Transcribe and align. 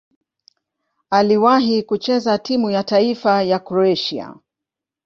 Aliwahi 1.09 1.83
kucheza 1.83 2.37
timu 2.37 2.71
ya 2.71 2.83
taifa 2.83 3.43
ya 3.43 3.59
Kroatia. 3.59 4.35